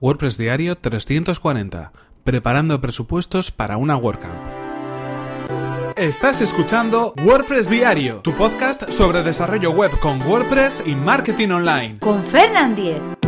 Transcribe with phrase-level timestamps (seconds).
[0.00, 1.92] WordPress Diario 340.
[2.24, 4.32] Preparando presupuestos para una WordCamp.
[5.96, 11.98] Estás escuchando WordPress Diario, tu podcast sobre desarrollo web con WordPress y marketing online.
[11.98, 13.19] Con Fernand Diez.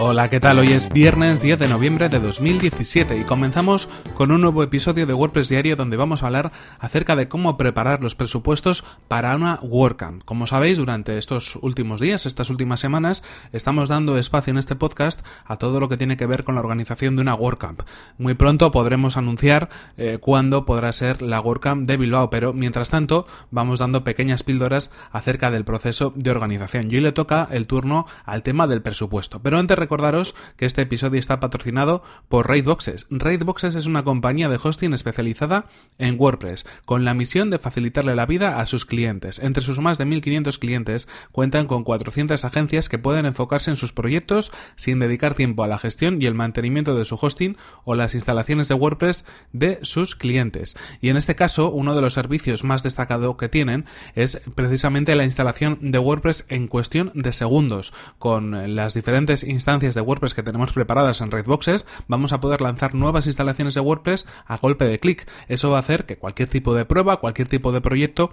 [0.00, 0.60] Hola, ¿qué tal?
[0.60, 5.12] Hoy es viernes 10 de noviembre de 2017 y comenzamos con un nuevo episodio de
[5.12, 10.22] WordPress Diario donde vamos a hablar acerca de cómo preparar los presupuestos para una WordCamp.
[10.22, 15.26] Como sabéis, durante estos últimos días, estas últimas semanas, estamos dando espacio en este podcast
[15.44, 17.82] a todo lo que tiene que ver con la organización de una WordCamp.
[18.18, 23.26] Muy pronto podremos anunciar eh, cuándo podrá ser la WordCamp de Bilbao, pero mientras tanto
[23.50, 26.88] vamos dando pequeñas píldoras acerca del proceso de organización.
[26.88, 29.40] Y hoy le toca el turno al tema del presupuesto.
[29.42, 33.06] Pero antes recordaros que este episodio está patrocinado por Raidboxes.
[33.08, 35.64] Raidboxes es una compañía de hosting especializada
[35.96, 39.38] en WordPress, con la misión de facilitarle la vida a sus clientes.
[39.38, 43.94] Entre sus más de 1.500 clientes cuentan con 400 agencias que pueden enfocarse en sus
[43.94, 48.14] proyectos sin dedicar tiempo a la gestión y el mantenimiento de su hosting o las
[48.14, 50.76] instalaciones de WordPress de sus clientes.
[51.00, 55.24] Y en este caso, uno de los servicios más destacados que tienen es precisamente la
[55.24, 60.72] instalación de WordPress en cuestión de segundos, con las diferentes instancias de WordPress que tenemos
[60.72, 65.30] preparadas en Redboxes, vamos a poder lanzar nuevas instalaciones de WordPress a golpe de clic.
[65.46, 68.32] Eso va a hacer que cualquier tipo de prueba, cualquier tipo de proyecto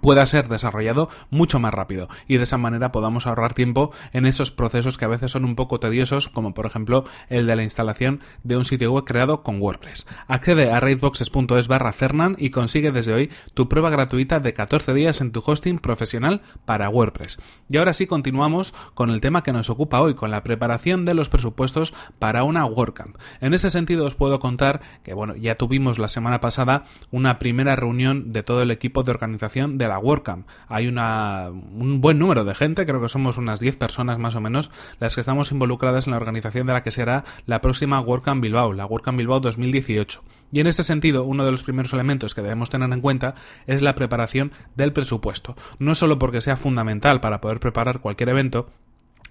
[0.00, 4.50] pueda ser desarrollado mucho más rápido y de esa manera podamos ahorrar tiempo en esos
[4.50, 8.20] procesos que a veces son un poco tediosos como por ejemplo el de la instalación
[8.42, 10.06] de un sitio web creado con WordPress.
[10.28, 15.20] Accede a raidboxes.es barra Fernan y consigue desde hoy tu prueba gratuita de 14 días
[15.20, 17.38] en tu hosting profesional para WordPress.
[17.68, 21.14] Y ahora sí continuamos con el tema que nos ocupa hoy, con la preparación de
[21.14, 23.16] los presupuestos para una WordCamp.
[23.40, 27.76] En ese sentido os puedo contar que bueno, ya tuvimos la semana pasada una primera
[27.76, 30.46] reunión de todo el equipo de organización de la WordCamp.
[30.68, 34.40] Hay una, un buen número de gente, creo que somos unas 10 personas más o
[34.40, 38.42] menos, las que estamos involucradas en la organización de la que será la próxima WordCamp
[38.42, 40.22] Bilbao, la WordCamp Bilbao 2018.
[40.52, 43.34] Y en este sentido, uno de los primeros elementos que debemos tener en cuenta
[43.66, 45.56] es la preparación del presupuesto.
[45.78, 48.70] No solo porque sea fundamental para poder preparar cualquier evento,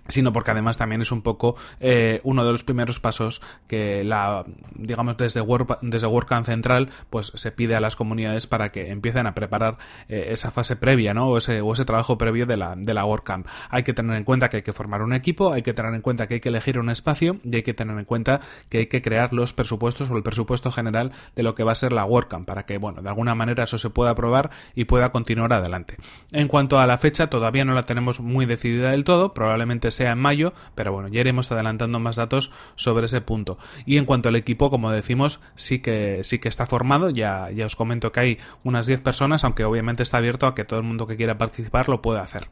[0.07, 4.45] sino porque además también es un poco eh, uno de los primeros pasos que la
[4.75, 5.43] digamos desde
[5.81, 9.77] desde WordCamp central pues se pide a las comunidades para que empiecen a preparar
[10.07, 11.29] eh, esa fase previa ¿no?
[11.29, 14.23] o, ese, o ese trabajo previo de la, de la WordCamp hay que tener en
[14.23, 16.49] cuenta que hay que formar un equipo hay que tener en cuenta que hay que
[16.49, 20.09] elegir un espacio y hay que tener en cuenta que hay que crear los presupuestos
[20.09, 23.01] o el presupuesto general de lo que va a ser la WordCamp para que bueno
[23.01, 25.97] de alguna manera eso se pueda aprobar y pueda continuar adelante
[26.31, 30.11] en cuanto a la fecha todavía no la tenemos muy decidida del todo probablemente sea
[30.11, 33.57] en mayo, pero bueno, ya iremos adelantando más datos sobre ese punto.
[33.85, 37.66] Y en cuanto al equipo, como decimos, sí que sí que está formado, ya, ya
[37.66, 40.85] os comento que hay unas 10 personas, aunque obviamente está abierto a que todo el
[40.85, 42.47] mundo que quiera participar lo pueda hacer.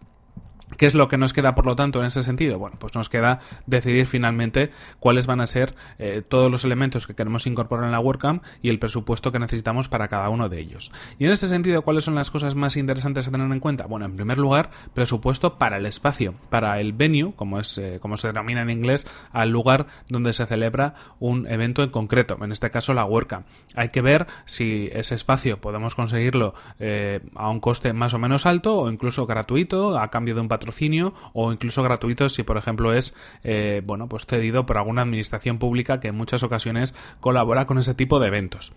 [0.78, 2.59] ¿Qué es lo que nos queda, por lo tanto, en ese sentido?
[2.59, 7.16] Bueno, pues nos queda decidir finalmente cuáles van a ser eh, todos los elementos que
[7.16, 10.91] queremos incorporar en la WordCamp y el presupuesto que necesitamos para cada uno de ellos.
[11.19, 13.85] Y en ese sentido, ¿cuáles son las cosas más interesantes a tener en cuenta?
[13.85, 18.17] Bueno, en primer lugar, presupuesto para el espacio, para el venue, como es eh, como
[18.17, 22.69] se denomina en inglés, al lugar donde se celebra un evento en concreto, en este
[22.69, 23.47] caso la WordCamp.
[23.75, 28.45] Hay que ver si ese espacio podemos conseguirlo eh, a un coste más o menos
[28.45, 30.72] alto o incluso gratuito a cambio de un patrocinio
[31.34, 36.00] o incluso gratuito si por ejemplo es eh, bueno pues cedido por alguna administración pública
[36.00, 38.73] que en muchas ocasiones colabora con ese tipo de eventos.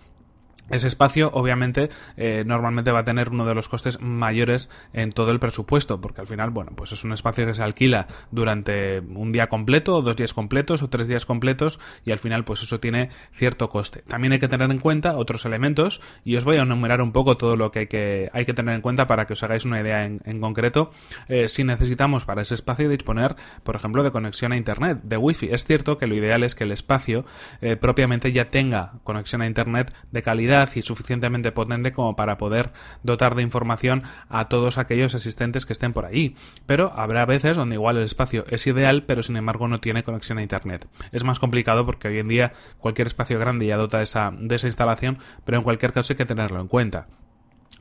[0.68, 5.30] Ese espacio, obviamente, eh, normalmente va a tener uno de los costes mayores en todo
[5.30, 9.30] el presupuesto, porque al final, bueno, pues es un espacio que se alquila durante un
[9.30, 12.80] día completo, o dos días completos, o tres días completos, y al final, pues eso
[12.80, 14.02] tiene cierto coste.
[14.08, 17.36] También hay que tener en cuenta otros elementos, y os voy a enumerar un poco
[17.36, 19.80] todo lo que hay que, hay que tener en cuenta para que os hagáis una
[19.80, 20.90] idea en, concreto.
[21.28, 25.48] Eh, si necesitamos para ese espacio disponer, por ejemplo, de conexión a Internet, de Wi-Fi.
[25.52, 27.24] Es cierto que lo ideal es que el espacio
[27.60, 32.72] eh, propiamente ya tenga conexión a Internet de calidad y suficientemente potente como para poder
[33.02, 36.34] dotar de información a todos aquellos asistentes que estén por ahí.
[36.64, 40.38] Pero habrá veces donde igual el espacio es ideal, pero sin embargo no tiene conexión
[40.38, 40.88] a Internet.
[41.12, 44.32] Es más complicado porque hoy en día cualquier espacio grande ya dota de esa
[44.66, 47.06] instalación, pero en cualquier caso hay que tenerlo en cuenta.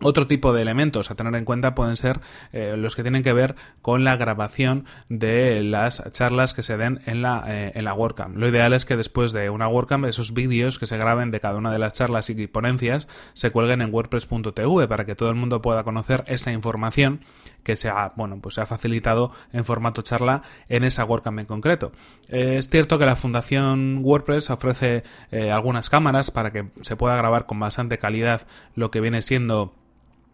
[0.02, 2.20] Otro tipo de elementos a tener en cuenta pueden ser
[2.52, 7.00] eh, los que tienen que ver con la grabación de las charlas que se den
[7.06, 8.36] en la, eh, en la WordCamp.
[8.36, 11.58] Lo ideal es que después de una WordCamp esos vídeos que se graben de cada
[11.58, 15.62] una de las charlas y ponencias se cuelguen en wordpress.tv para que todo el mundo
[15.62, 17.22] pueda conocer esa información
[17.66, 21.46] que se ha, bueno, pues se ha facilitado en formato charla en esa WordCamp en
[21.48, 21.92] concreto.
[22.30, 27.18] Eh, es cierto que la Fundación WordPress ofrece eh, algunas cámaras para que se pueda
[27.18, 29.74] grabar con bastante calidad lo que viene siendo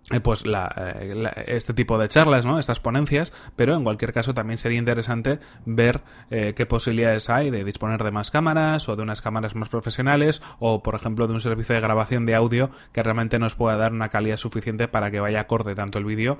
[0.09, 2.59] eh, pues eh, este tipo de charlas, ¿no?
[2.59, 7.63] Estas ponencias, pero en cualquier caso también sería interesante ver eh, qué posibilidades hay de
[7.63, 11.41] disponer de más cámaras o de unas cámaras más profesionales o, por ejemplo, de un
[11.41, 15.19] servicio de grabación de audio que realmente nos pueda dar una calidad suficiente para que
[15.19, 16.39] vaya acorde tanto el vídeo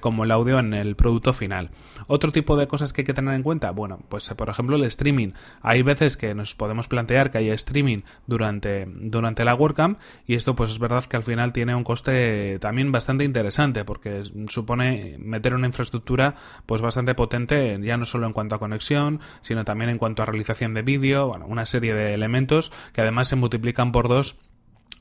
[0.00, 1.70] como el audio en el producto final.
[2.06, 4.84] Otro tipo de cosas que hay que tener en cuenta, bueno, pues por ejemplo el
[4.84, 5.30] streaming.
[5.62, 10.54] Hay veces que nos podemos plantear que haya streaming durante, durante la WordCamp y esto
[10.54, 15.54] pues es verdad que al final tiene un coste también bastante interesante porque supone meter
[15.54, 16.34] una infraestructura
[16.66, 20.26] pues bastante potente ya no solo en cuanto a conexión sino también en cuanto a
[20.26, 24.36] realización de vídeo bueno una serie de elementos que además se multiplican por dos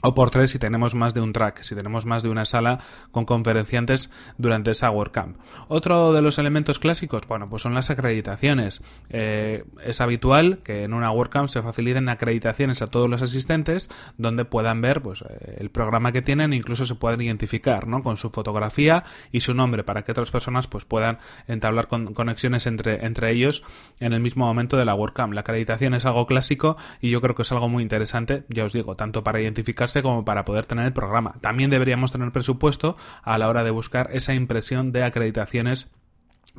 [0.02, 2.80] o por tres si tenemos más de un track, si tenemos más de una sala
[3.12, 5.38] con conferenciantes durante esa WordCamp.
[5.68, 8.82] Otro de los elementos clásicos, bueno, pues son las acreditaciones.
[9.10, 14.46] Eh, es habitual que en una WordCamp se faciliten acreditaciones a todos los asistentes donde
[14.46, 18.02] puedan ver pues, eh, el programa que tienen e incluso se puedan identificar ¿no?
[18.02, 23.06] con su fotografía y su nombre para que otras personas pues, puedan entablar conexiones entre,
[23.06, 23.64] entre ellos
[24.00, 25.34] en el mismo momento de la WordCamp.
[25.34, 28.74] La acreditación es algo clásico y yo creo que es algo muy interesante, ya os
[28.74, 31.36] digo, tanto para identificar como para poder tener el programa.
[31.42, 35.92] También deberíamos tener presupuesto a la hora de buscar esa impresión de acreditaciones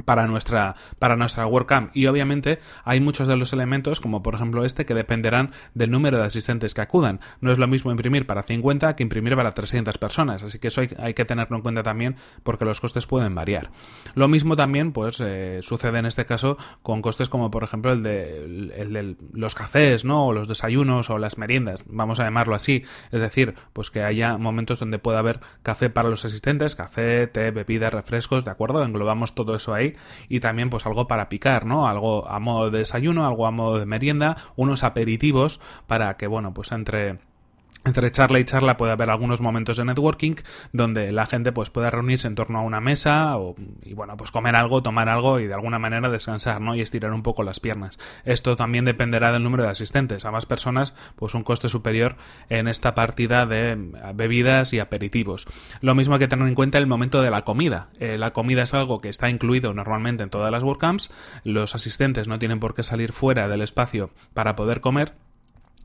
[0.05, 1.91] para nuestra para nuestra WordCamp.
[1.95, 6.19] Y obviamente hay muchos de los elementos como por ejemplo este que dependerán del número
[6.19, 7.21] de asistentes que acudan.
[7.41, 10.83] No es lo mismo imprimir para 50 que imprimir para 300 personas así que eso
[10.99, 13.71] hay, que tenerlo en cuenta también porque los costes pueden variar.
[14.15, 18.03] Lo mismo también pues eh, sucede en este caso con costes como por ejemplo el
[18.03, 18.45] de,
[18.77, 22.85] el de los cafés no o los desayunos o las meriendas vamos a llamarlo así.
[23.11, 27.51] Es decir pues que haya momentos donde pueda haber café para los asistentes café té
[27.51, 29.80] bebidas refrescos de acuerdo englobamos todo eso ahí
[30.29, 31.89] y también pues algo para picar, ¿no?
[31.89, 36.55] Algo a modo de desayuno, algo a modo de merienda, unos aperitivos para que, bueno,
[36.55, 37.19] pues entre
[37.85, 40.35] entre charla y charla puede haber algunos momentos de networking
[40.73, 44.31] donde la gente pues pueda reunirse en torno a una mesa o, y bueno pues
[44.31, 46.75] comer algo, tomar algo y de alguna manera descansar ¿no?
[46.75, 47.99] y estirar un poco las piernas.
[48.25, 50.25] Esto también dependerá del número de asistentes.
[50.25, 52.17] A más personas pues un coste superior
[52.51, 53.77] en esta partida de
[54.15, 55.47] bebidas y aperitivos.
[55.81, 57.89] Lo mismo hay que tener en cuenta el momento de la comida.
[57.99, 61.11] Eh, la comida es algo que está incluido normalmente en todas las WordCamps.
[61.45, 65.15] Los asistentes no tienen por qué salir fuera del espacio para poder comer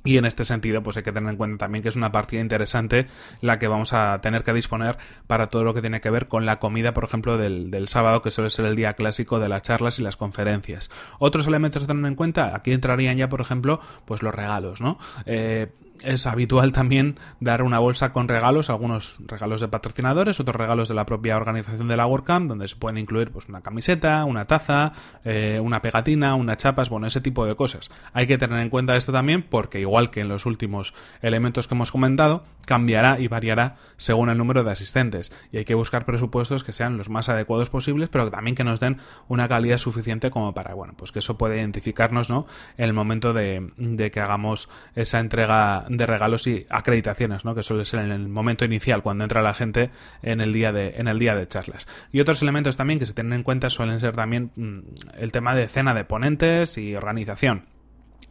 [0.06, 2.40] y en este sentido, pues hay que tener en cuenta también que es una partida
[2.40, 3.08] interesante
[3.42, 4.98] la que vamos a tener que disponer
[5.28, 8.22] para todo lo que tiene que ver con la comida, por ejemplo, del, del sábado,
[8.22, 10.90] que suele ser el día clásico de las charlas y las conferencias.
[11.20, 14.98] Otros elementos a tener en cuenta, aquí entrarían ya, por ejemplo, pues los regalos, ¿no?
[15.26, 15.68] Eh,
[16.04, 20.96] es habitual también dar una bolsa con regalos, algunos regalos de patrocinadores, otros regalos de
[20.96, 24.94] la propia organización de la WordCamp, donde se pueden incluir pues una camiseta, una taza,
[25.24, 27.90] eh, una pegatina, unas chapas, bueno, ese tipo de cosas.
[28.14, 31.76] Hay que tener en cuenta esto también porque igual que en los últimos elementos que
[31.76, 36.64] hemos comentado, cambiará y variará según el número de asistentes y hay que buscar presupuestos
[36.64, 38.98] que sean los más adecuados posibles, pero también que nos den
[39.28, 42.48] una calidad suficiente como para, bueno, pues que eso pueda identificarnos, ¿no?
[42.78, 47.56] En el momento de, de que hagamos esa entrega de regalos y acreditaciones, ¿no?
[47.56, 49.90] que suele ser en el momento inicial, cuando entra la gente
[50.22, 51.88] en el día de, en el día de charlas.
[52.12, 54.80] Y otros elementos también que se tienen en cuenta suelen ser también mm,
[55.18, 57.75] el tema de cena de ponentes y organización.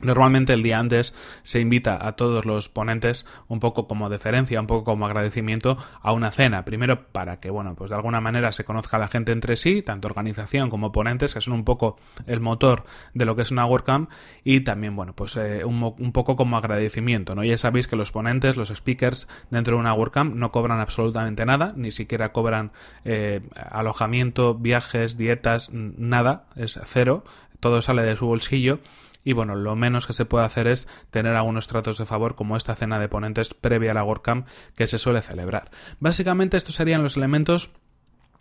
[0.05, 4.67] Normalmente el día antes se invita a todos los ponentes un poco como deferencia, un
[4.67, 6.65] poco como agradecimiento a una cena.
[6.65, 10.09] Primero para que, bueno, pues de alguna manera se conozca la gente entre sí, tanto
[10.09, 14.11] organización como ponentes, que son un poco el motor de lo que es una WordCamp,
[14.45, 17.45] y también, bueno, pues eh, un, poco como agradecimiento, ¿no?
[17.45, 21.73] Ya sabéis que los ponentes, los speakers dentro de una WordCamp no cobran absolutamente nada,
[21.77, 22.73] ni siquiera cobran
[23.05, 27.25] eh, alojamiento, viajes, dietas, nada, es cero,
[27.61, 28.81] todo sale de su bolsillo
[29.25, 32.57] y bueno, lo menos que se puede hacer es tener algunos tratos de favor como
[32.57, 35.71] esta cena de ponentes previa a la WordCamp que se suele celebrar.
[35.99, 37.71] Básicamente estos serían los elementos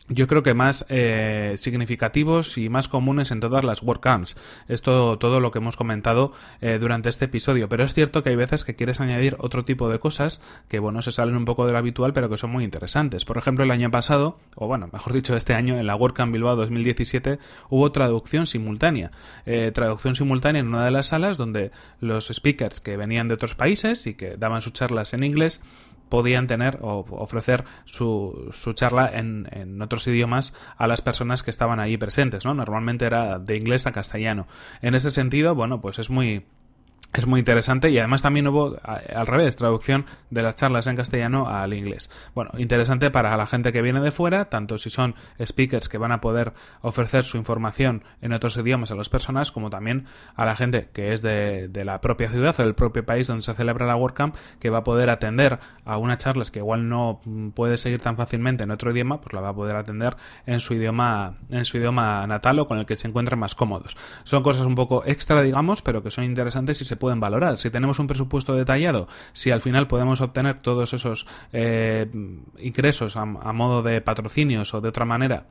[0.09, 4.35] yo creo que más eh, significativos y más comunes en todas las WordCamps.
[4.67, 7.69] Esto todo lo que hemos comentado eh, durante este episodio.
[7.69, 11.01] Pero es cierto que hay veces que quieres añadir otro tipo de cosas que, bueno,
[11.01, 13.23] se salen un poco de lo habitual, pero que son muy interesantes.
[13.23, 16.57] Por ejemplo, el año pasado, o bueno, mejor dicho, este año, en la WordCamp Bilbao
[16.57, 19.11] 2017, hubo traducción simultánea.
[19.45, 23.55] Eh, traducción simultánea en una de las salas donde los speakers que venían de otros
[23.55, 25.61] países y que daban sus charlas en inglés
[26.09, 31.51] podían tener o ofrecer su, su charla en, en, otros idiomas a las personas que
[31.51, 32.53] estaban ahí presentes, ¿no?
[32.53, 34.47] Normalmente era de inglés a castellano.
[34.81, 36.45] En ese sentido, bueno, pues es muy
[37.13, 41.47] es muy interesante y además también hubo al revés, traducción de las charlas en castellano
[41.47, 42.09] al inglés.
[42.33, 46.11] Bueno, interesante para la gente que viene de fuera, tanto si son speakers que van
[46.11, 50.05] a poder ofrecer su información en otros idiomas a las personas, como también
[50.35, 53.53] a la gente que es de, la propia ciudad o del propio país donde se
[53.53, 57.21] celebra la WordCamp, que va a poder atender a unas charlas que igual no
[57.53, 60.15] puede seguir tan fácilmente en otro idioma, pues la va a poder atender
[60.45, 63.97] en su idioma, en su idioma natal o con el que se encuentren más cómodos.
[64.23, 67.57] Son cosas un poco extra, digamos, pero que son interesantes y se pueden valorar.
[67.57, 72.09] Si tenemos un presupuesto detallado, si al final podemos obtener todos esos eh,
[72.57, 75.47] ingresos a modo de patrocinios o de otra manera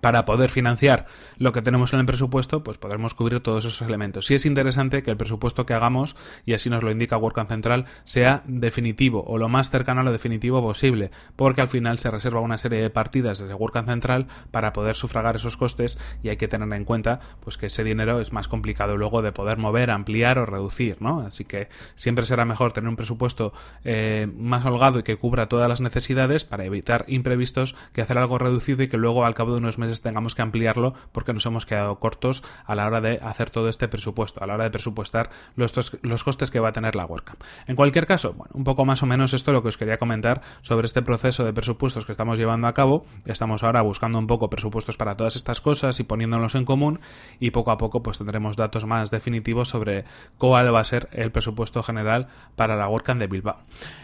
[0.00, 1.06] para poder financiar
[1.38, 4.26] lo que tenemos en el presupuesto, pues podremos cubrir todos esos elementos.
[4.26, 7.86] Sí es interesante que el presupuesto que hagamos, y así nos lo indica WordCamp Central,
[8.04, 12.40] sea definitivo o lo más cercano a lo definitivo posible, porque al final se reserva
[12.40, 16.48] una serie de partidas desde WordCamp Central para poder sufragar esos costes y hay que
[16.48, 20.38] tener en cuenta pues que ese dinero es más complicado luego de poder mover, ampliar
[20.38, 21.20] o reducir, ¿no?
[21.20, 23.52] Así que siempre será mejor tener un presupuesto
[23.84, 28.38] eh, más holgado y que cubra todas las necesidades para evitar imprevistos que hacer algo
[28.38, 31.66] reducido y que luego al cabo de unos meses tengamos que ampliarlo porque nos hemos
[31.66, 35.30] quedado cortos a la hora de hacer todo este presupuesto, a la hora de presupuestar
[35.56, 37.40] los, los costes que va a tener la WordCamp.
[37.66, 39.98] En cualquier caso, bueno, un poco más o menos esto es lo que os quería
[39.98, 43.06] comentar sobre este proceso de presupuestos que estamos llevando a cabo.
[43.24, 47.00] Estamos ahora buscando un poco presupuestos para todas estas cosas y poniéndolos en común
[47.40, 50.04] y poco a poco pues tendremos datos más definitivos sobre
[50.38, 53.58] cuál va a ser el presupuesto general para la WordCamp de Bilbao.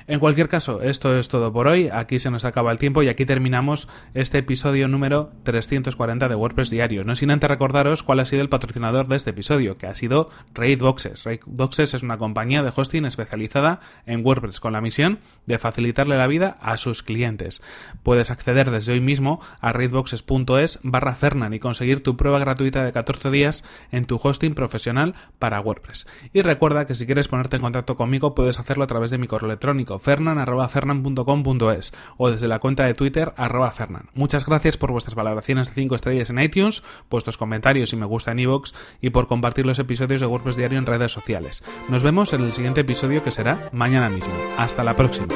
[0.07, 1.89] En cualquier caso, esto es todo por hoy.
[1.93, 6.35] Aquí se nos acaba el tiempo y aquí terminamos este episodio número 3 340 de
[6.35, 7.05] WordPress diario.
[7.05, 10.31] No sin antes recordaros cuál ha sido el patrocinador de este episodio, que ha sido
[10.55, 11.25] Raidboxes.
[11.25, 16.27] Raidboxes es una compañía de hosting especializada en WordPress con la misión de facilitarle la
[16.27, 17.63] vida a sus clientes.
[18.03, 22.93] Puedes acceder desde hoy mismo a raidboxes.es barra Fernan y conseguir tu prueba gratuita de
[22.93, 26.07] 14 días en tu hosting profesional para WordPress.
[26.33, 29.27] Y recuerda que si quieres ponerte en contacto conmigo puedes hacerlo a través de mi
[29.27, 34.09] correo electrónico fernan.fernan.com.es o desde la cuenta de Twitter arroba fernan.
[34.15, 38.33] Muchas gracias por vuestras valoraciones de 5 estrellas en iTunes, vuestros comentarios y me gusta
[38.33, 41.63] en iVoox y por compartir los episodios de WordPress Diario en redes sociales.
[41.89, 44.33] Nos vemos en el siguiente episodio que será mañana mismo.
[44.59, 45.29] Hasta la próxima.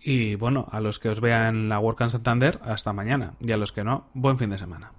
[0.00, 3.34] Y bueno, a los que os vean la WordCamp Santander, hasta mañana.
[3.40, 4.92] Y a los que no, buen fin de semana.